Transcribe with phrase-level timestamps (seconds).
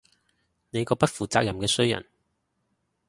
[0.71, 2.03] 你個不負責任嘅衰人